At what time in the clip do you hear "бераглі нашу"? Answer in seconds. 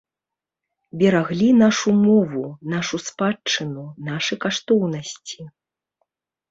1.01-1.89